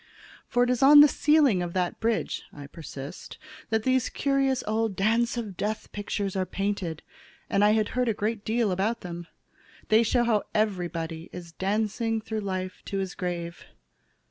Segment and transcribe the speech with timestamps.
[0.47, 3.37] "For it is on the ceiling of that bridge," I persist,
[3.69, 7.03] "that these curious old Dance of Death pictures are painted,
[7.51, 9.27] and I had heard a great deal about them.
[9.89, 13.63] They show how everybody is dancing through life to his grave.